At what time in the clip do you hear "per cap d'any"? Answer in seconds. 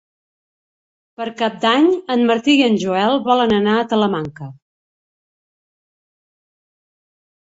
1.19-1.89